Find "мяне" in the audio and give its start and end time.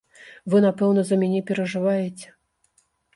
1.23-1.41